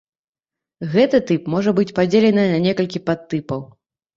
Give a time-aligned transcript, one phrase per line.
[0.95, 3.65] Гэты тып можа быць падзелены на некалькі падтыпаў.